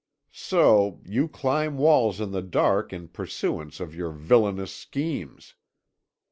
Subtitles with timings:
[0.31, 5.53] So you climb walls in the dark in pursuance of your villainous schemes!